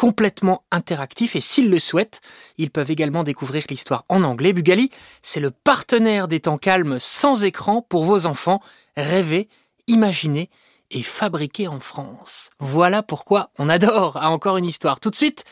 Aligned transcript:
complètement 0.00 0.64
interactifs 0.70 1.36
et 1.36 1.42
s'ils 1.42 1.68
le 1.68 1.78
souhaitent, 1.78 2.22
ils 2.56 2.70
peuvent 2.70 2.90
également 2.90 3.22
découvrir 3.22 3.64
l'histoire 3.68 4.06
en 4.08 4.22
anglais. 4.22 4.54
Bugali, 4.54 4.90
c'est 5.20 5.40
le 5.40 5.50
partenaire 5.50 6.26
des 6.26 6.40
temps 6.40 6.56
calmes 6.56 6.96
sans 6.98 7.44
écran 7.44 7.82
pour 7.82 8.04
vos 8.04 8.24
enfants. 8.24 8.62
Rêver, 8.96 9.50
imaginer 9.88 10.48
et 10.90 11.02
fabriquer 11.02 11.68
en 11.68 11.80
France. 11.80 12.48
Voilà 12.60 13.02
pourquoi 13.02 13.50
on 13.58 13.68
adore 13.68 14.16
à 14.16 14.30
encore 14.30 14.56
une 14.56 14.64
histoire. 14.64 15.00
Tout 15.00 15.10
de 15.10 15.16
suite, 15.16 15.44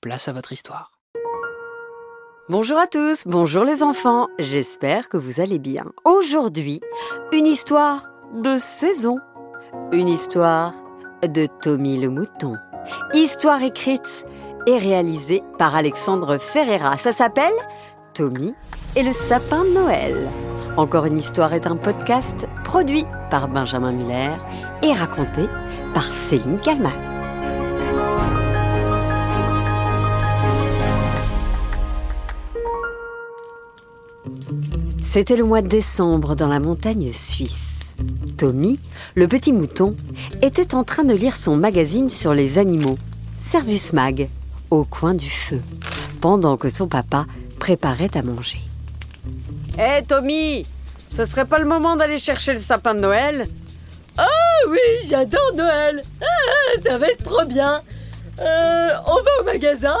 place 0.00 0.28
à 0.28 0.32
votre 0.32 0.52
histoire. 0.52 0.92
Bonjour 2.48 2.78
à 2.78 2.86
tous, 2.86 3.24
bonjour 3.26 3.64
les 3.64 3.82
enfants, 3.82 4.28
j'espère 4.38 5.10
que 5.10 5.18
vous 5.18 5.42
allez 5.42 5.58
bien. 5.58 5.84
Aujourd'hui, 6.06 6.80
une 7.32 7.46
histoire 7.46 8.08
de 8.34 8.56
saison, 8.56 9.18
une 9.92 10.08
histoire 10.08 10.72
de 11.22 11.46
Tommy 11.60 11.98
le 11.98 12.08
Mouton. 12.08 12.56
Histoire 13.14 13.62
écrite 13.62 14.26
et 14.66 14.78
réalisée 14.78 15.42
par 15.58 15.74
Alexandre 15.74 16.38
Ferreira. 16.38 16.98
Ça 16.98 17.12
s'appelle 17.12 17.52
Tommy 18.14 18.54
et 18.96 19.02
le 19.02 19.12
sapin 19.12 19.64
de 19.64 19.70
Noël. 19.70 20.28
Encore 20.76 21.06
une 21.06 21.18
histoire 21.18 21.52
est 21.52 21.66
un 21.66 21.76
podcast 21.76 22.46
produit 22.64 23.04
par 23.30 23.48
Benjamin 23.48 23.92
Muller 23.92 24.30
et 24.82 24.92
raconté 24.92 25.42
par 25.94 26.04
Céline 26.04 26.58
Kalman. 26.60 26.92
C'était 35.02 35.36
le 35.36 35.44
mois 35.44 35.62
de 35.62 35.68
décembre 35.68 36.36
dans 36.36 36.46
la 36.46 36.60
montagne 36.60 37.12
suisse. 37.12 37.79
Tommy, 38.40 38.80
le 39.16 39.28
petit 39.28 39.52
mouton, 39.52 39.94
était 40.40 40.74
en 40.74 40.82
train 40.82 41.04
de 41.04 41.12
lire 41.12 41.36
son 41.36 41.58
magazine 41.58 42.08
sur 42.08 42.32
les 42.32 42.56
animaux, 42.56 42.96
Servus 43.38 43.92
Mag, 43.92 44.30
au 44.70 44.84
coin 44.84 45.12
du 45.12 45.28
feu, 45.28 45.60
pendant 46.22 46.56
que 46.56 46.70
son 46.70 46.88
papa 46.88 47.26
préparait 47.58 48.16
à 48.16 48.22
manger. 48.22 48.60
Hé 49.78 50.02
Tommy, 50.08 50.64
ce 51.10 51.26
serait 51.26 51.44
pas 51.44 51.58
le 51.58 51.66
moment 51.66 51.96
d'aller 51.96 52.16
chercher 52.16 52.54
le 52.54 52.60
sapin 52.60 52.94
de 52.94 53.00
Noël? 53.00 53.46
Ah 54.16 54.24
oui, 54.70 54.78
j'adore 55.06 55.52
Noël. 55.54 56.00
Ah, 56.22 56.80
Ça 56.82 56.96
va 56.96 57.08
être 57.08 57.22
trop 57.22 57.44
bien. 57.44 57.82
Euh, 58.38 58.88
On 59.06 59.16
va 59.16 59.30
au 59.42 59.44
magasin. 59.44 59.98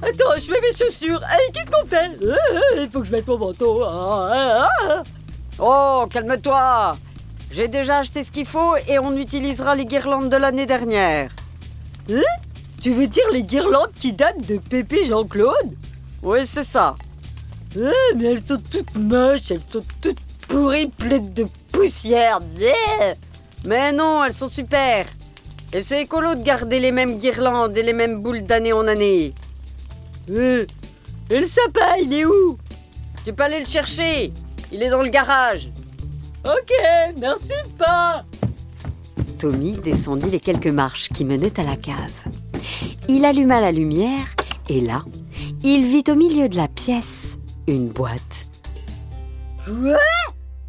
Attends, 0.00 0.38
je 0.38 0.52
mets 0.52 0.60
mes 0.60 0.76
chaussures. 0.76 1.20
Allez, 1.24 1.50
qu'est-ce 1.52 1.70
qu'on 1.72 1.86
fait 1.88 2.12
Il 2.80 2.88
faut 2.92 3.00
que 3.00 3.06
je 3.06 3.12
mette 3.12 3.26
mon 3.26 3.38
manteau. 3.38 3.82
Ah, 3.88 4.68
ah, 4.88 5.02
oh, 5.58 6.06
calme-toi 6.08 6.92
J'ai 7.52 7.68
déjà 7.68 7.98
acheté 7.98 8.24
ce 8.24 8.30
qu'il 8.30 8.46
faut 8.46 8.76
et 8.88 8.98
on 8.98 9.14
utilisera 9.14 9.74
les 9.74 9.84
guirlandes 9.84 10.30
de 10.30 10.36
l'année 10.36 10.64
dernière. 10.64 11.30
Hein? 12.10 12.22
Tu 12.80 12.94
veux 12.94 13.06
dire 13.06 13.24
les 13.30 13.42
guirlandes 13.42 13.92
qui 13.94 14.14
datent 14.14 14.46
de 14.48 14.56
Pépé 14.56 15.04
Jean-Claude? 15.04 15.76
Oui, 16.22 16.46
c'est 16.46 16.64
ça. 16.64 16.94
Ah, 17.76 17.90
mais 18.16 18.32
elles 18.32 18.42
sont 18.42 18.60
toutes 18.70 18.96
moches, 18.96 19.50
elles 19.50 19.60
sont 19.68 19.82
toutes 20.00 20.18
pourries, 20.48 20.88
pleines 20.88 21.34
de 21.34 21.44
poussière. 21.70 22.40
Mais 23.66 23.92
non, 23.92 24.24
elles 24.24 24.32
sont 24.32 24.48
super. 24.48 25.04
Et 25.74 25.82
c'est 25.82 26.00
écolo 26.00 26.34
de 26.34 26.42
garder 26.42 26.80
les 26.80 26.90
mêmes 26.90 27.18
guirlandes 27.18 27.76
et 27.76 27.82
les 27.82 27.92
mêmes 27.92 28.22
boules 28.22 28.44
d'année 28.44 28.72
en 28.72 28.86
année. 28.86 29.34
Euh, 30.30 30.64
et 31.28 31.38
le 31.38 31.46
sapin, 31.46 31.96
il 32.02 32.14
est 32.14 32.24
où? 32.24 32.56
Tu 33.26 33.32
peux 33.34 33.42
aller 33.42 33.60
le 33.60 33.68
chercher. 33.68 34.32
Il 34.72 34.82
est 34.82 34.88
dans 34.88 35.02
le 35.02 35.10
garage. 35.10 35.68
Ok, 36.44 36.72
merci 37.20 37.52
pas. 37.78 38.24
Tommy 39.38 39.72
descendit 39.72 40.30
les 40.30 40.40
quelques 40.40 40.66
marches 40.68 41.08
qui 41.08 41.24
menaient 41.24 41.58
à 41.58 41.64
la 41.64 41.76
cave. 41.76 42.12
Il 43.08 43.24
alluma 43.24 43.60
la 43.60 43.72
lumière 43.72 44.26
et 44.68 44.80
là, 44.80 45.04
il 45.62 45.84
vit 45.84 46.04
au 46.10 46.14
milieu 46.14 46.48
de 46.48 46.56
la 46.56 46.68
pièce 46.68 47.36
une 47.66 47.88
boîte. 47.88 48.46
Ouais 49.68 49.94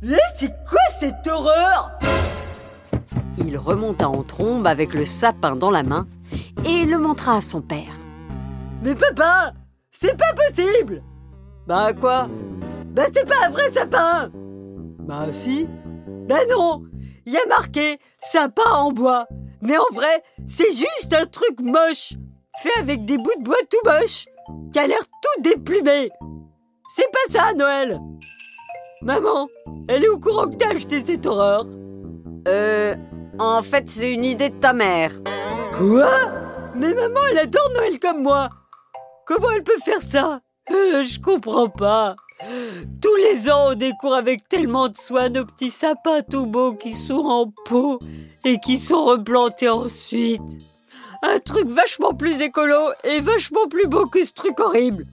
Mais 0.01 0.17
c'est 0.35 0.53
quoi 0.69 0.79
cette 0.99 1.27
horreur? 1.27 1.91
Il 3.39 3.57
remonta 3.57 4.07
en 4.09 4.21
trombe 4.23 4.67
avec 4.67 4.93
le 4.93 5.05
sapin 5.05 5.55
dans 5.55 5.71
la 5.71 5.81
main 5.83 6.07
et 6.65 6.85
le 6.85 6.99
montra 6.99 7.37
à 7.37 7.41
son 7.41 7.61
père. 7.61 7.97
Mais 8.83 8.93
papa 8.93 9.53
C'est 9.91 10.15
pas 10.17 10.33
possible 10.33 11.01
Bah 11.67 11.93
quoi? 11.93 12.27
Bah 12.91 13.03
c'est 13.11 13.27
pas 13.27 13.47
un 13.47 13.49
vrai 13.49 13.69
sapin 13.71 14.29
Bah 15.03 15.31
si. 15.31 15.67
Bah 16.27 16.45
non. 16.49 16.83
Il 17.25 17.33
y 17.33 17.37
a 17.37 17.45
marqué 17.47 17.99
sapin 18.19 18.69
en 18.71 18.91
bois. 18.91 19.27
Mais 19.61 19.77
en 19.77 19.93
vrai, 19.93 20.23
c'est 20.45 20.71
juste 20.71 21.13
un 21.13 21.25
truc 21.25 21.61
moche 21.61 22.13
Fait 22.61 22.79
avec 22.79 23.05
des 23.05 23.17
bouts 23.17 23.31
de 23.39 23.43
bois 23.43 23.55
tout 23.69 23.77
moches 23.89 24.25
Qui 24.71 24.79
a 24.79 24.87
l'air 24.87 24.99
tout 24.99 25.41
déplumé. 25.41 26.09
C'est 26.95 27.09
pas 27.11 27.31
ça, 27.31 27.53
Noël. 27.53 27.99
Maman, 29.01 29.47
elle 29.87 30.03
est 30.03 30.09
au 30.09 30.19
courant 30.19 30.47
que 30.47 30.57
t'as 30.57 30.75
acheté 30.75 31.03
cette 31.05 31.25
horreur. 31.25 31.65
Euh... 32.47 32.95
En 33.39 33.63
fait, 33.63 33.89
c'est 33.89 34.13
une 34.13 34.23
idée 34.23 34.49
de 34.49 34.59
ta 34.59 34.73
mère. 34.73 35.11
Quoi? 35.75 36.11
Mais 36.75 36.93
maman, 36.93 37.19
elle 37.31 37.39
adore 37.39 37.69
Noël 37.73 37.99
comme 37.99 38.21
moi. 38.21 38.49
Comment 39.25 39.49
elle 39.51 39.63
peut 39.63 39.79
faire 39.83 40.01
ça? 40.01 40.39
Euh, 40.71 41.03
Je 41.03 41.19
comprends 41.19 41.67
pas. 41.67 42.15
Tous 43.01 43.15
les 43.15 43.49
ans, 43.49 43.71
on 43.71 43.75
découvre 43.75 44.15
avec 44.15 44.47
tellement 44.47 44.89
de 44.89 44.97
soin 44.97 45.29
nos 45.29 45.45
petits 45.45 45.71
sapins 45.71 46.21
tout 46.21 46.45
beaux 46.45 46.73
qui 46.73 46.93
sont 46.93 47.25
en 47.25 47.51
pot 47.65 47.99
et 48.45 48.59
qui 48.59 48.77
sont 48.77 49.05
replantés 49.05 49.69
ensuite. 49.69 50.41
Un 51.21 51.39
truc 51.39 51.67
vachement 51.67 52.13
plus 52.13 52.41
écolo 52.41 52.91
et 53.03 53.21
vachement 53.21 53.67
plus 53.69 53.87
beau 53.87 54.05
que 54.07 54.25
ce 54.25 54.33
truc 54.33 54.59
horrible. 54.59 55.05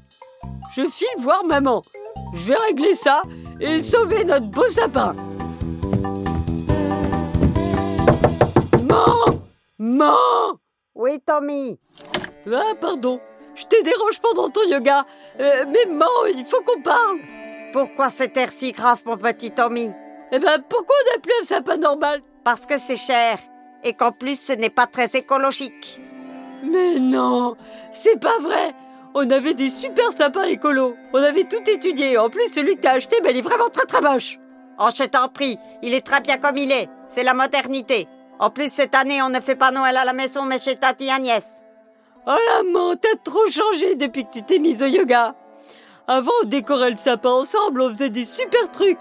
Je 0.76 0.82
file 0.88 1.08
voir 1.18 1.44
maman. 1.44 1.82
Je 2.34 2.48
vais 2.48 2.56
régler 2.56 2.94
ça 2.94 3.22
et 3.60 3.82
sauver 3.82 4.24
notre 4.24 4.46
beau 4.46 4.66
sapin. 4.68 5.14
Maman 8.88 9.40
Maman 9.78 10.58
Oui, 10.94 11.20
Tommy. 11.24 11.78
Ah, 12.52 12.74
pardon. 12.80 13.20
Je 13.60 13.66
te 13.66 13.82
dérange 13.82 14.20
pendant 14.20 14.48
ton 14.48 14.62
yoga. 14.62 15.04
Euh, 15.38 15.66
mais 15.68 15.84
maman, 15.84 16.06
il 16.34 16.44
faut 16.46 16.62
qu'on 16.62 16.80
parle. 16.80 17.18
Pourquoi 17.74 18.08
cet 18.08 18.34
air 18.38 18.50
si 18.50 18.72
grave, 18.72 19.02
mon 19.04 19.18
petit 19.18 19.50
Tommy 19.50 19.92
Eh 20.32 20.38
ben, 20.38 20.64
pourquoi 20.66 20.96
on 21.16 21.20
plus 21.20 21.34
un 21.42 21.44
sapin 21.44 21.76
normal 21.76 22.22
Parce 22.42 22.64
que 22.64 22.78
c'est 22.78 22.96
cher. 22.96 23.38
Et 23.84 23.92
qu'en 23.92 24.12
plus, 24.12 24.40
ce 24.40 24.54
n'est 24.54 24.70
pas 24.70 24.86
très 24.86 25.14
écologique. 25.14 26.00
Mais 26.62 26.98
non, 26.98 27.54
c'est 27.92 28.18
pas 28.18 28.38
vrai. 28.38 28.74
On 29.14 29.28
avait 29.30 29.54
des 29.54 29.68
super 29.68 30.10
sapins 30.16 30.44
écolos. 30.44 30.96
On 31.12 31.22
avait 31.22 31.44
tout 31.44 31.68
étudié. 31.68 32.16
En 32.16 32.30
plus, 32.30 32.50
celui 32.50 32.76
que 32.76 32.80
t'as 32.80 32.92
acheté, 32.92 33.20
ben, 33.22 33.30
il 33.30 33.38
est 33.38 33.42
vraiment 33.42 33.68
très 33.68 33.84
très 33.84 34.00
moche. 34.00 34.38
Oh, 34.78 34.88
je 34.94 35.04
t'en 35.04 35.28
prie. 35.28 35.58
Il 35.82 35.92
est 35.92 36.06
très 36.06 36.22
bien 36.22 36.38
comme 36.38 36.56
il 36.56 36.72
est. 36.72 36.88
C'est 37.10 37.24
la 37.24 37.34
modernité. 37.34 38.08
En 38.38 38.48
plus, 38.48 38.72
cette 38.72 38.94
année, 38.94 39.20
on 39.20 39.28
ne 39.28 39.40
fait 39.40 39.56
pas 39.56 39.70
Noël 39.70 39.98
à 39.98 40.06
la 40.06 40.14
maison, 40.14 40.44
mais 40.44 40.58
chez 40.58 40.76
Tati 40.76 41.10
Agnès. 41.10 41.46
Oh 42.26 42.36
maman, 42.62 42.94
t'as 42.96 43.16
trop 43.24 43.50
changé 43.50 43.94
depuis 43.94 44.24
que 44.24 44.30
tu 44.30 44.42
t'es 44.42 44.58
mise 44.58 44.82
au 44.82 44.86
yoga. 44.86 45.34
Avant, 46.06 46.32
on 46.42 46.46
décorait 46.46 46.90
le 46.90 46.96
sapin 46.96 47.30
ensemble, 47.30 47.82
on 47.82 47.88
faisait 47.88 48.10
des 48.10 48.24
super 48.24 48.70
trucs. 48.70 49.00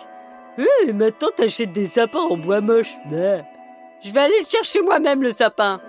Et 0.86 0.94
maintenant, 0.94 1.30
t'achètes 1.36 1.74
des 1.74 1.88
sapins 1.88 2.20
en 2.20 2.38
bois 2.38 2.62
moche. 2.62 2.98
Je 3.12 4.12
vais 4.12 4.20
aller 4.20 4.40
le 4.40 4.48
chercher 4.48 4.82
moi-même, 4.82 5.22
le 5.22 5.32
sapin. 5.32 5.82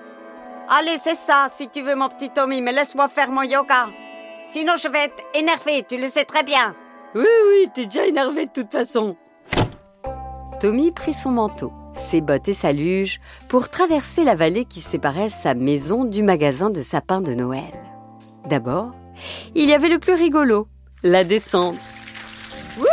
Allez, 0.69 0.99
c'est 0.99 1.17
ça, 1.17 1.49
si 1.51 1.69
tu 1.69 1.83
veux, 1.83 1.95
mon 1.95 2.09
petit 2.09 2.31
Tommy, 2.31 2.61
mais 2.61 2.73
laisse-moi 2.73 3.09
faire 3.09 3.31
mon 3.31 3.43
yoga. 3.43 3.89
Sinon, 4.51 4.75
je 4.77 4.89
vais 4.89 5.05
être 5.05 5.23
énervé, 5.35 5.85
tu 5.89 5.97
le 5.97 6.09
sais 6.09 6.25
très 6.25 6.43
bien. 6.43 6.75
Oui, 7.15 7.27
oui, 7.49 7.69
t'es 7.75 7.87
déjà 7.87 8.07
énervé 8.07 8.47
de 8.47 8.53
toute 8.53 8.73
façon. 8.73 9.17
Tommy 10.61 10.91
prit 10.91 11.15
son 11.15 11.31
manteau 11.31 11.73
ses 11.95 12.21
bottes 12.21 12.49
et 12.49 12.55
sa 12.55 12.73
luge 12.73 13.21
pour 13.49 13.69
traverser 13.69 14.25
la 14.25 14.35
vallée 14.35 14.65
qui 14.65 14.81
séparait 14.81 15.31
sa 15.31 15.55
maison 15.55 16.05
du 16.05 16.23
magasin 16.23 16.71
de 16.71 16.81
sapins 16.81 17.21
de 17.21 17.35
Noël. 17.35 17.63
D'abord, 18.49 18.93
il 19.55 19.69
y 19.69 19.75
avait 19.75 19.89
le 19.89 19.99
plus 19.99 20.15
rigolo, 20.15 20.69
la 21.03 21.25
descente. 21.25 21.77
Wouh 22.79 22.87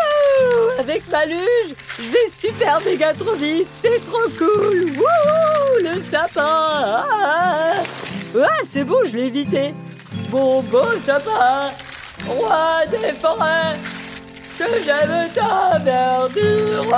Avec 0.79 1.09
ma 1.11 1.25
luge, 1.25 1.75
je 1.99 2.03
vais 2.03 2.29
super 2.29 2.81
méga 2.85 3.13
trop 3.13 3.35
vite, 3.35 3.69
c'est 3.71 4.03
trop 4.05 4.29
cool. 4.37 4.85
Wouh 4.97 5.83
Le 5.83 6.01
sapin! 6.01 7.05
Ah! 7.11 7.73
Ouais, 8.35 8.63
c'est 8.63 8.83
bon, 8.83 8.97
je 9.05 9.15
l'ai 9.15 9.27
évité. 9.27 9.73
Mon 10.31 10.61
beau 10.63 10.97
sapin, 11.03 11.71
roi 12.27 12.85
des 12.91 13.13
forêts, 13.13 13.77
que 14.57 14.65
j'aime 14.83 15.29
ta 15.33 15.79
verdure 15.79 16.89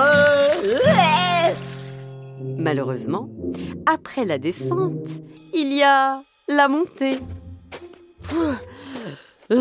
Malheureusement, 2.59 3.29
après 3.85 4.25
la 4.25 4.38
descente, 4.38 5.09
il 5.53 5.73
y 5.73 5.81
a 5.81 6.21
la 6.47 6.67
montée. 6.67 7.17
C'est 9.50 9.57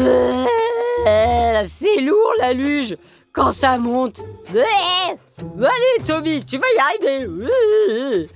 lourd 2.01 2.33
la 2.41 2.53
luge 2.53 2.97
quand 3.33 3.53
ça 3.53 3.79
monte. 3.79 4.25
Allez 4.51 6.05
Tommy, 6.05 6.45
tu 6.45 6.59
vas 6.59 6.67
y 6.77 6.81
arriver. 7.07 8.29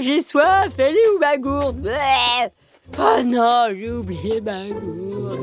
J'ai 0.00 0.20
soif, 0.20 0.72
elle 0.78 0.96
est 0.96 1.08
où 1.14 1.18
ma 1.20 1.38
gourde? 1.38 1.88
Oh 2.98 3.22
non, 3.24 3.68
j'ai 3.70 3.90
oublié 3.90 4.40
ma 4.40 4.66
gourde. 4.68 5.38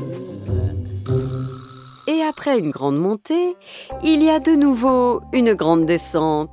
Et 2.08 2.22
après 2.22 2.60
une 2.60 2.72
grande 2.72 2.98
montée, 2.98 3.56
il 4.04 4.22
y 4.22 4.30
a 4.30 4.40
de 4.40 4.52
nouveau 4.52 5.22
une 5.32 5.54
grande 5.54 5.86
descente. 5.86 6.50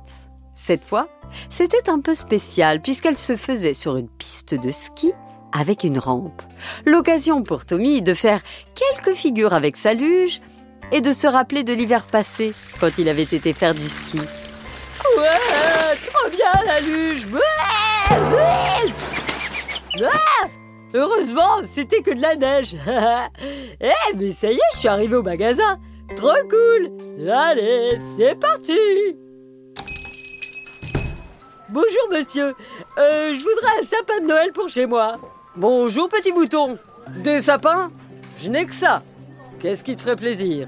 Cette 0.61 0.83
fois, 0.83 1.07
c'était 1.49 1.89
un 1.89 1.99
peu 1.99 2.13
spécial 2.13 2.81
puisqu'elle 2.83 3.17
se 3.17 3.35
faisait 3.35 3.73
sur 3.73 3.97
une 3.97 4.07
piste 4.07 4.53
de 4.53 4.69
ski 4.69 5.11
avec 5.51 5.83
une 5.83 5.97
rampe. 5.97 6.43
L'occasion 6.85 7.41
pour 7.41 7.65
Tommy 7.65 8.03
de 8.03 8.13
faire 8.13 8.39
quelques 8.75 9.17
figures 9.17 9.55
avec 9.55 9.75
sa 9.75 9.95
luge 9.95 10.39
et 10.91 11.01
de 11.01 11.13
se 11.13 11.25
rappeler 11.25 11.63
de 11.63 11.73
l'hiver 11.73 12.05
passé 12.05 12.53
quand 12.79 12.91
il 12.99 13.09
avait 13.09 13.23
été 13.23 13.53
faire 13.53 13.73
du 13.73 13.89
ski. 13.89 14.19
Ouais, 15.17 15.97
trop 16.05 16.29
bien 16.29 16.51
la 16.63 16.79
luge. 16.79 17.25
Ouais. 17.25 17.39
Ah 20.03 20.47
Heureusement, 20.93 21.61
c'était 21.65 22.03
que 22.03 22.13
de 22.13 22.21
la 22.21 22.35
neige. 22.35 22.75
Eh, 23.81 24.15
mais 24.15 24.31
ça 24.31 24.51
y 24.51 24.55
est, 24.55 24.73
je 24.75 24.79
suis 24.79 24.87
arrivé 24.87 25.15
au 25.15 25.23
magasin. 25.23 25.79
Trop 26.15 26.37
cool. 26.47 27.27
Allez, 27.27 27.97
c'est 28.15 28.39
parti. 28.39 28.77
Bonjour 31.71 32.09
monsieur, 32.11 32.53
euh, 32.97 33.33
je 33.33 33.39
voudrais 33.39 33.79
un 33.79 33.83
sapin 33.83 34.19
de 34.21 34.27
Noël 34.27 34.51
pour 34.51 34.67
chez 34.67 34.85
moi. 34.85 35.17
Bonjour 35.55 36.09
petit 36.09 36.33
bouton. 36.33 36.77
Des 37.23 37.39
sapins 37.39 37.89
Je 38.37 38.49
n'ai 38.49 38.65
que 38.65 38.73
ça. 38.73 39.01
Qu'est-ce 39.61 39.81
qui 39.81 39.95
te 39.95 40.01
ferait 40.01 40.17
plaisir 40.17 40.67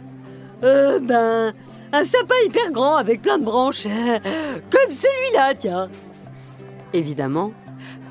Euh, 0.64 1.02
ben, 1.02 1.54
un 1.92 2.06
sapin 2.06 2.36
hyper 2.46 2.72
grand 2.72 2.96
avec 2.96 3.22
plein 3.22 3.38
de 3.38 3.44
branches. 3.44 3.84
Comme 4.72 4.92
celui-là, 4.92 5.56
tiens. 5.56 5.90
Évidemment, 6.94 7.52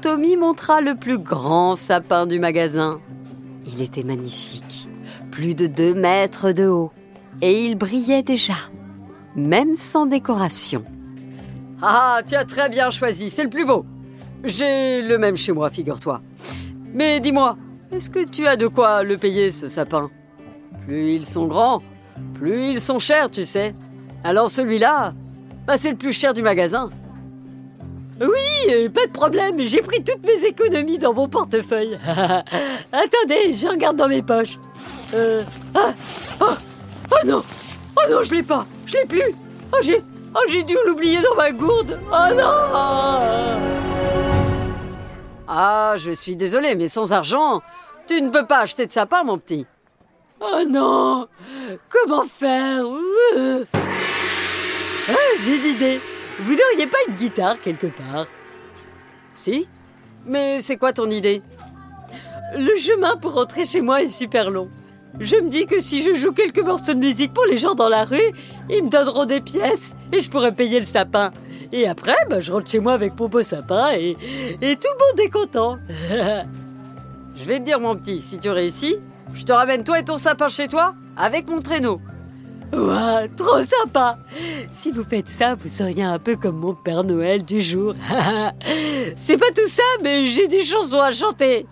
Tommy 0.03 0.37
montra 0.37 0.83
le 0.83 0.95
plus 0.95 1.17
grand 1.17 1.77
sapin 1.77 2.27
du 2.27 2.39
magasin. 2.39 3.01
Il 3.67 3.81
était 3.81 4.03
magnifique, 4.03 4.87
plus 5.31 5.55
de 5.55 5.67
deux 5.67 5.95
mètres 5.95 6.53
de 6.53 6.67
haut, 6.67 6.93
et 7.41 7.65
il 7.65 7.77
brillait 7.77 8.23
déjà, 8.23 8.57
même 9.35 9.77
sans 9.77 10.05
décoration. 10.05 10.85
Ah, 11.85 12.21
tu 12.25 12.37
as 12.37 12.45
très 12.45 12.69
bien 12.69 12.91
choisi, 12.91 13.29
c'est 13.29 13.43
le 13.43 13.51
plus 13.51 13.65
beau. 13.65 13.85
J'ai 14.45 15.03
le 15.03 15.19
même 15.19 15.37
chez 15.37 15.51
moi, 15.51 15.69
figure-toi. 15.69 16.21
Mais 16.95 17.19
dis-moi, 17.19 17.57
est-ce 17.91 18.09
que 18.09 18.25
tu 18.25 18.47
as 18.47 18.55
de 18.55 18.69
quoi 18.69 19.03
le 19.03 19.17
payer, 19.17 19.51
ce 19.51 19.67
sapin? 19.67 20.09
Plus 20.87 21.15
ils 21.15 21.27
sont 21.27 21.47
grands, 21.47 21.83
plus 22.35 22.69
ils 22.69 22.81
sont 22.81 23.01
chers, 23.01 23.33
tu 23.33 23.43
sais. 23.43 23.75
Alors 24.23 24.49
celui-là, 24.49 25.13
bah, 25.67 25.77
c'est 25.77 25.91
le 25.91 25.97
plus 25.97 26.13
cher 26.13 26.35
du 26.35 26.43
magasin. 26.43 26.89
Oui, 28.21 28.71
euh, 28.71 28.89
pas 28.89 29.07
de 29.07 29.11
problème, 29.11 29.57
j'ai 29.59 29.81
pris 29.81 30.05
toutes 30.05 30.25
mes 30.25 30.47
économies 30.47 30.99
dans 30.99 31.13
mon 31.13 31.29
portefeuille. 31.29 31.99
Attendez, 32.07 33.53
je 33.53 33.69
regarde 33.69 33.97
dans 33.97 34.09
mes 34.09 34.23
poches. 34.23 34.57
Oh, 35.15 35.43
oh 36.41 37.27
non, 37.27 37.43
oh 37.97 38.11
non, 38.11 38.23
je 38.23 38.35
l'ai 38.35 38.43
pas, 38.45 38.67
je 38.87 38.99
l'ai 38.99 39.05
plus. 39.05 39.35
Oh 39.73 39.79
j'ai, 39.83 40.01
oh 40.35 40.41
j'ai 40.49 40.63
dû 40.63 40.77
l'oublier 40.87 41.21
dans 41.21 41.35
ma 41.35 41.51
gourde. 41.51 41.99
Oh 42.07 42.35
non. 42.35 43.59
Ah, 45.49 45.95
je 45.97 46.11
suis 46.13 46.37
désolé, 46.37 46.75
mais 46.75 46.89
sans 46.89 47.13
argent, 47.13 47.63
tu 48.07 48.21
ne 48.21 48.31
peux 48.31 48.47
pas 48.47 48.61
acheter 48.61 48.87
de 48.87 48.93
sapin, 48.93 49.23
mon 49.23 49.39
petit. 49.39 49.67
Oh 50.41 50.63
non, 50.67 51.29
comment 51.89 52.25
faire? 52.25 52.85
Euh. 53.37 53.65
Ah, 55.09 55.37
j'ai 55.41 55.59
l'idée. 55.59 56.01
Vous 56.41 56.55
n'auriez 56.55 56.87
pas 56.87 56.99
une 57.09 57.15
guitare 57.15 57.61
quelque 57.61 57.87
part? 57.89 58.27
Si 59.35 59.69
Mais 60.25 60.61
c'est 60.61 60.77
quoi 60.77 60.93
ton 60.93 61.11
idée? 61.11 61.43
Le 62.57 62.77
chemin 62.77 63.17
pour 63.17 63.35
rentrer 63.35 63.65
chez 63.65 63.81
moi 63.81 64.03
est 64.03 64.09
super 64.09 64.51
long. 64.51 64.69
Je 65.21 65.37
me 65.37 65.51
dis 65.51 65.67
que 65.67 65.81
si 65.81 66.03
je 66.03 66.15
joue 66.15 66.33
quelques 66.33 66.65
morceaux 66.65 66.95
de 66.95 66.99
musique 66.99 67.33
pour 67.33 67.45
les 67.45 67.59
gens 67.59 67.75
dans 67.75 67.89
la 67.89 68.05
rue, 68.05 68.33
ils 68.71 68.83
me 68.83 68.89
donneront 68.89 69.27
des 69.27 69.41
pièces 69.41 69.95
et 70.13 70.21
je 70.21 70.31
pourrai 70.31 70.53
payer 70.53 70.81
le 70.81 70.87
sapin. 70.87 71.31
Et 71.73 71.87
après, 71.87 72.17
bah, 72.29 72.41
je 72.41 72.53
rentre 72.53 72.71
chez 72.71 72.81
moi 72.81 72.93
avec 72.93 73.19
mon 73.19 73.29
beau 73.29 73.43
sapin 73.43 73.93
et, 73.93 74.17
et 74.61 74.77
tout 74.77 74.89
le 74.93 74.99
monde 74.99 75.21
est 75.21 75.31
content. 75.31 75.79
Je 77.35 77.45
vais 77.45 77.61
te 77.61 77.65
dire, 77.65 77.81
mon 77.81 77.97
petit, 77.97 78.21
si 78.21 78.39
tu 78.39 78.51
réussis, 78.51 78.97
je 79.33 79.45
te 79.45 79.53
ramène 79.53 79.85
toi 79.85 79.99
et 79.99 80.05
ton 80.05 80.19
sapin 80.19 80.49
chez 80.49 80.69
toi 80.69 80.95
avec 81.17 81.49
mon 81.49 81.63
traîneau. 81.63 81.99
Ouah, 82.75 83.23
trop 83.37 83.63
sympa 83.63 84.19
Si 84.71 84.93
vous 84.93 85.05
faites 85.05 85.29
ça, 85.29 85.55
vous 85.55 85.69
seriez 85.69 86.03
un 86.03 86.19
peu 86.19 86.37
comme 86.37 86.57
mon 86.57 86.75
Père 86.75 87.05
Noël 87.05 87.43
du 87.45 87.63
jour. 87.63 87.95
C'est 89.17 89.37
pas 89.37 89.51
tout 89.55 89.67
ça, 89.67 89.83
mais 90.03 90.27
j'ai 90.27 90.47
des 90.47 90.63
chansons 90.63 91.01
à 91.01 91.13
chanter. 91.13 91.67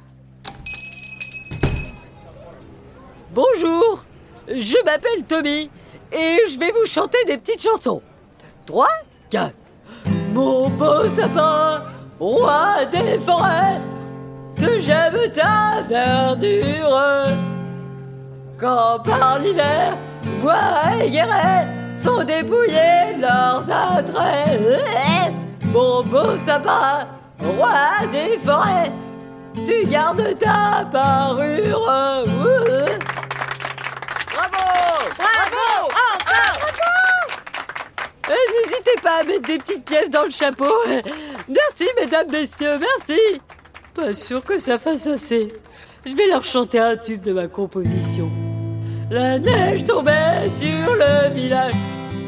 Bonjour, 3.40 4.04
je 4.48 4.76
m'appelle 4.84 5.24
Tommy 5.26 5.70
et 6.12 6.36
je 6.50 6.58
vais 6.60 6.70
vous 6.72 6.84
chanter 6.84 7.16
des 7.26 7.38
petites 7.38 7.62
chansons. 7.62 8.02
3, 8.66 8.86
4. 9.30 9.54
Mon 10.34 10.68
beau 10.68 11.08
sapin, 11.08 11.84
roi 12.18 12.84
des 12.90 13.18
forêts, 13.18 13.80
que 14.56 14.78
j'aime 14.82 15.32
ta 15.32 15.80
verdure. 15.88 17.00
Quand 18.58 18.98
par 19.04 19.38
l'hiver, 19.38 19.96
bois 20.42 21.02
et 21.02 21.10
guérets 21.10 21.66
sont 21.96 22.22
dépouillés 22.22 23.14
de 23.16 23.22
leurs 23.22 23.64
attraits. 23.70 25.32
Mon 25.64 26.02
beau 26.02 26.36
sapin, 26.36 27.08
roi 27.38 28.06
des 28.12 28.38
forêts, 28.38 28.92
tu 29.64 29.86
gardes 29.86 30.38
ta 30.38 30.84
parure. 30.92 31.88
Ouh. 32.26 32.80
Bravo 34.40 34.64
Bravo 35.16 35.88
Euh, 35.90 36.52
N'hésitez 38.30 39.00
pas 39.02 39.20
à 39.20 39.24
mettre 39.24 39.46
des 39.46 39.58
petites 39.58 39.84
pièces 39.84 40.10
dans 40.10 40.24
le 40.24 40.30
chapeau. 40.30 40.72
Merci, 41.48 41.88
mesdames, 42.00 42.30
messieurs, 42.30 42.78
merci. 42.78 43.20
Pas 43.94 44.14
sûr 44.14 44.44
que 44.44 44.58
ça 44.58 44.78
fasse 44.78 45.06
assez. 45.06 45.52
Je 46.06 46.14
vais 46.14 46.28
leur 46.28 46.44
chanter 46.44 46.78
un 46.78 46.96
tube 46.96 47.22
de 47.22 47.32
ma 47.32 47.48
composition. 47.48 48.30
La 49.10 49.38
neige 49.38 49.84
tombait 49.84 50.50
sur 50.54 50.94
le 50.94 51.34
village. 51.34 51.74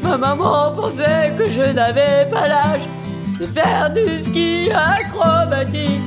Ma 0.01 0.17
maman 0.17 0.73
pensait 0.75 1.31
que 1.37 1.49
je 1.49 1.61
n'avais 1.61 2.27
pas 2.29 2.47
l'âge 2.47 2.81
de 3.39 3.47
faire 3.47 3.89
du 3.91 4.19
ski 4.19 4.69
acrobatique. 4.71 6.01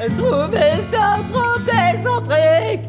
Elle 0.00 0.14
trouvait 0.14 0.78
ça 0.92 1.18
trop 1.26 1.58
excentrique. 1.90 2.82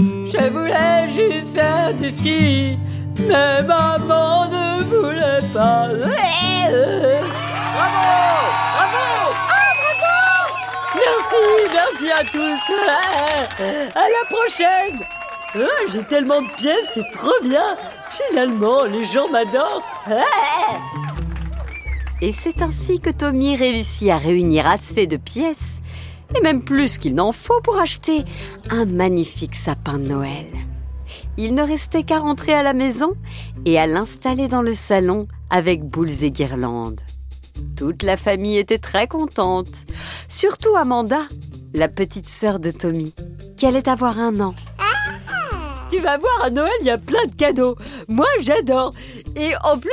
Je 0.00 0.50
voulais 0.50 1.12
juste 1.12 1.54
faire 1.54 1.92
du 1.92 2.10
ski, 2.10 2.78
mais 3.18 3.62
maman 3.62 4.48
ne 4.48 4.82
voulait 4.84 5.46
pas. 5.52 5.88
Bravo 7.74 8.04
Bravo 8.76 9.04
Merci, 10.94 11.44
merci 11.72 12.10
à 12.10 12.24
tous. 12.30 12.72
À 13.94 14.06
la 14.08 14.24
prochaine. 14.28 15.00
Ah, 15.54 15.84
J'ai 15.92 16.02
tellement 16.04 16.42
de 16.42 16.48
pièces, 16.56 16.90
c'est 16.94 17.10
trop 17.12 17.38
bien. 17.42 17.76
Finalement, 18.10 18.84
les 18.84 19.04
gens 19.06 19.28
m'adorent. 19.28 19.82
Et 22.20 22.32
c'est 22.32 22.62
ainsi 22.62 23.00
que 23.00 23.10
Tommy 23.10 23.56
réussit 23.56 24.08
à 24.10 24.18
réunir 24.18 24.66
assez 24.66 25.06
de 25.06 25.16
pièces, 25.16 25.80
et 26.36 26.40
même 26.40 26.62
plus 26.62 26.98
qu'il 26.98 27.14
n'en 27.14 27.32
faut 27.32 27.60
pour 27.62 27.78
acheter 27.78 28.24
un 28.70 28.84
magnifique 28.84 29.56
sapin 29.56 29.98
de 29.98 30.04
Noël. 30.08 30.46
Il 31.38 31.54
ne 31.54 31.62
restait 31.62 32.02
qu'à 32.02 32.18
rentrer 32.18 32.52
à 32.52 32.62
la 32.62 32.74
maison 32.74 33.14
et 33.64 33.78
à 33.78 33.86
l'installer 33.86 34.48
dans 34.48 34.62
le 34.62 34.74
salon 34.74 35.26
avec 35.50 35.82
boules 35.82 36.24
et 36.24 36.30
guirlandes. 36.30 37.00
Toute 37.76 38.02
la 38.02 38.16
famille 38.16 38.58
était 38.58 38.78
très 38.78 39.06
contente, 39.06 39.84
surtout 40.28 40.76
Amanda, 40.76 41.22
la 41.72 41.88
petite 41.88 42.28
sœur 42.28 42.60
de 42.60 42.70
Tommy, 42.70 43.14
qui 43.56 43.66
allait 43.66 43.88
avoir 43.88 44.18
un 44.18 44.40
an. 44.40 44.54
Tu 45.90 45.98
vas 45.98 46.16
voir, 46.16 46.44
à 46.44 46.50
Noël, 46.50 46.72
il 46.80 46.86
y 46.86 46.90
a 46.90 46.96
plein 46.96 47.24
de 47.26 47.34
cadeaux. 47.34 47.76
Moi, 48.08 48.26
j'adore. 48.40 48.94
Et 49.36 49.50
en 49.62 49.76
plus, 49.76 49.90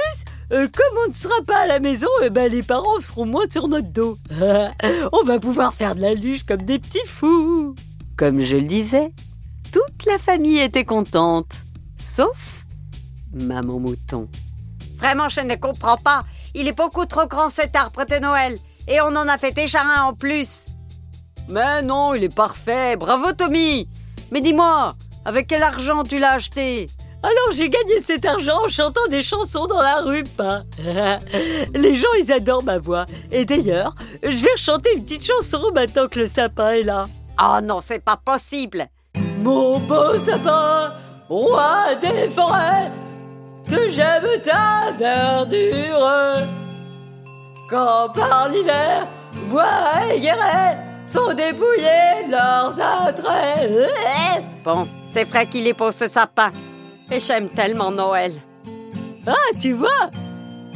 euh, 0.53 0.67
comme 0.73 0.97
on 1.05 1.09
ne 1.09 1.13
sera 1.13 1.35
pas 1.45 1.63
à 1.63 1.67
la 1.67 1.79
maison, 1.79 2.07
eh 2.23 2.29
ben, 2.29 2.49
les 2.49 2.63
parents 2.63 2.99
seront 2.99 3.25
moins 3.25 3.49
sur 3.49 3.67
notre 3.67 3.91
dos. 3.91 4.17
on 5.11 5.25
va 5.25 5.39
pouvoir 5.39 5.73
faire 5.73 5.95
de 5.95 6.01
la 6.01 6.13
luge 6.13 6.43
comme 6.43 6.61
des 6.61 6.79
petits 6.79 7.05
fous. 7.05 7.75
Comme 8.17 8.41
je 8.41 8.55
le 8.55 8.63
disais, 8.63 9.11
toute 9.71 10.05
la 10.05 10.17
famille 10.17 10.59
était 10.59 10.83
contente, 10.83 11.63
sauf 12.03 12.65
Maman 13.33 13.79
Mouton. 13.79 14.27
Vraiment, 14.97 15.29
je 15.29 15.41
ne 15.41 15.55
comprends 15.55 15.97
pas. 15.97 16.23
Il 16.55 16.67
est 16.67 16.77
beaucoup 16.77 17.05
trop 17.05 17.27
grand 17.27 17.49
cet 17.49 17.75
arbre 17.75 18.05
de 18.05 18.15
Noël. 18.19 18.57
Et 18.87 18.99
on 19.01 19.15
en 19.15 19.27
a 19.27 19.37
fait 19.37 19.51
déjà 19.51 19.81
un 19.83 20.03
en 20.03 20.13
plus. 20.13 20.65
Mais 21.47 21.81
non, 21.81 22.13
il 22.13 22.23
est 22.23 22.35
parfait. 22.35 22.95
Bravo 22.95 23.31
Tommy. 23.33 23.87
Mais 24.31 24.41
dis-moi, 24.41 24.95
avec 25.25 25.47
quel 25.47 25.63
argent 25.63 26.03
tu 26.03 26.19
l'as 26.19 26.33
acheté? 26.33 26.87
Alors 27.21 27.51
j'ai 27.51 27.67
gagné 27.67 28.01
cet 28.01 28.25
argent 28.25 28.65
en 28.65 28.69
chantant 28.69 29.05
des 29.09 29.21
chansons 29.21 29.67
dans 29.67 29.81
la 29.81 30.01
rue, 30.01 30.23
pas. 30.23 30.63
Les 31.73 31.95
gens, 31.95 32.07
ils 32.19 32.31
adorent 32.31 32.63
ma 32.63 32.79
voix. 32.79 33.05
Et 33.31 33.45
d'ailleurs, 33.45 33.93
je 34.23 34.37
vais 34.37 34.57
chanter 34.57 34.95
une 34.95 35.03
petite 35.03 35.25
chanson 35.25 35.71
maintenant 35.73 36.07
que 36.07 36.19
le 36.19 36.27
sapin 36.27 36.69
est 36.71 36.83
là. 36.83 37.05
Oh 37.41 37.59
non, 37.61 37.81
c'est 37.81 37.99
pas 37.99 38.17
possible. 38.17 38.89
Mon 39.41 39.79
beau 39.79 40.19
sapin, 40.19 40.93
roi 41.29 41.95
des 42.01 42.29
forêts, 42.29 42.91
que 43.67 43.89
j'aime 43.89 44.41
ta 44.43 44.91
verdure. 44.97 46.47
Quand 47.69 48.09
par 48.13 48.49
l'hiver, 48.49 49.07
bois 49.49 49.65
et 50.11 50.19
guéret 50.19 50.77
sont 51.05 51.33
dépouillés 51.33 52.25
de 52.27 52.31
leurs 52.31 52.79
attraits. 52.79 54.43
Bon, 54.63 54.87
c'est 55.05 55.23
vrai 55.23 55.45
qu'il 55.45 55.67
est 55.67 55.73
pour 55.73 55.93
ce 55.93 56.07
sapin. 56.07 56.51
Et 57.11 57.19
j'aime 57.19 57.49
tellement 57.49 57.91
Noël. 57.91 58.33
Ah, 59.25 59.33
tu 59.59 59.73
vois? 59.73 60.09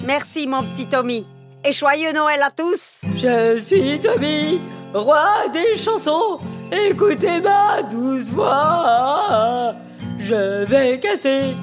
Merci 0.05 0.47
mon 0.47 0.63
petit 0.63 0.87
Tommy. 0.87 1.27
Et 1.63 1.71
joyeux 1.71 2.11
Noël 2.13 2.41
à 2.41 2.49
tous. 2.51 3.01
Je 3.15 3.59
suis 3.59 3.99
Tommy, 3.99 4.59
roi 4.93 5.47
des 5.51 5.75
chansons. 5.75 6.39
Écoutez 6.71 7.41
ma 7.41 7.81
douce 7.83 8.29
voix. 8.29 9.73
Je 10.19 10.65
vais 10.65 10.99
casser 10.99 11.55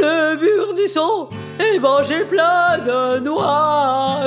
le 0.00 0.36
mur 0.36 0.74
du 0.74 0.86
son 0.88 1.28
et 1.58 1.78
manger 1.78 2.24
plein 2.24 2.78
de 2.78 3.20
noix. 3.20 4.20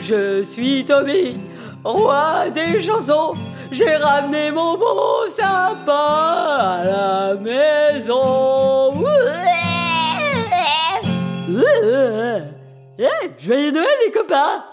Je 0.00 0.42
suis 0.42 0.84
Tommy, 0.84 1.36
roi 1.84 2.50
des 2.50 2.80
chansons. 2.80 3.34
J'ai 3.70 3.96
ramené 3.96 4.50
mon 4.50 4.76
beau 4.76 5.28
sapin 5.28 5.92
à 5.92 6.84
la 6.84 7.34
maison. 7.34 8.92
Joyeux 13.38 13.72
Noël 13.72 13.88
les 14.06 14.12
copains 14.12 14.64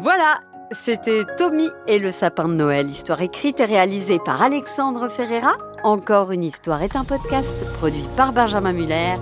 Voilà, 0.00 0.38
c'était 0.70 1.24
Tommy 1.36 1.68
et 1.88 1.98
le 1.98 2.12
sapin 2.12 2.46
de 2.46 2.54
Noël, 2.54 2.88
histoire 2.88 3.20
écrite 3.20 3.58
et 3.58 3.64
réalisée 3.64 4.20
par 4.24 4.40
Alexandre 4.40 5.08
Ferreira. 5.08 5.56
Encore 5.82 6.30
une 6.30 6.44
histoire 6.44 6.82
est 6.82 6.94
un 6.94 7.02
podcast 7.02 7.56
produit 7.78 8.06
par 8.16 8.32
Benjamin 8.32 8.72
Muller 8.72 9.16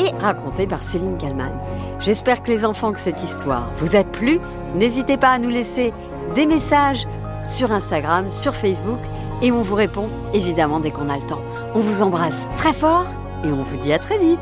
et 0.00 0.10
raconté 0.20 0.66
par 0.66 0.82
Céline 0.82 1.18
Kallmann. 1.18 1.56
J'espère 2.00 2.42
que 2.42 2.50
les 2.50 2.64
enfants 2.64 2.92
que 2.92 2.98
cette 2.98 3.22
histoire 3.22 3.70
vous 3.74 3.94
a 3.94 4.02
plu. 4.02 4.40
N'hésitez 4.74 5.18
pas 5.18 5.30
à 5.30 5.38
nous 5.38 5.50
laisser 5.50 5.92
des 6.34 6.46
messages 6.46 7.06
sur 7.44 7.70
Instagram, 7.70 8.32
sur 8.32 8.56
Facebook 8.56 8.98
et 9.40 9.52
on 9.52 9.62
vous 9.62 9.76
répond 9.76 10.08
évidemment 10.34 10.80
dès 10.80 10.90
qu'on 10.90 11.10
a 11.10 11.16
le 11.16 11.26
temps. 11.28 11.42
On 11.76 11.80
vous 11.80 12.02
embrasse 12.02 12.48
très 12.56 12.72
fort 12.72 13.06
et 13.44 13.48
on 13.48 13.62
vous 13.62 13.76
dit 13.76 13.92
à 13.92 14.00
très 14.00 14.18
vite. 14.18 14.38